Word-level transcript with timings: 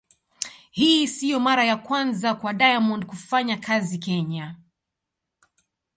Hii 0.71 1.07
sio 1.07 1.39
mara 1.39 1.63
ya 1.65 1.77
kwanza 1.77 2.35
kwa 2.35 2.53
Diamond 2.53 3.05
kufanya 3.05 3.57
kazi 3.57 3.97
Kenya. 3.97 4.55